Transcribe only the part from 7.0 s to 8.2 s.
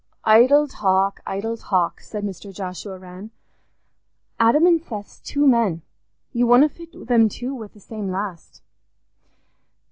them two wi' the same